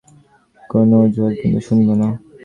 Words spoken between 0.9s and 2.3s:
অজুহাত কিন্তু শুনবো না।